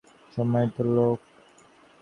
[0.03, 1.17] Allen, তুমি সম্মানিত লোক।